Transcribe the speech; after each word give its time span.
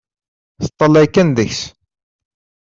Teṭṭalay 0.63 1.07
kan 1.13 1.29
deg-s. 1.37 1.61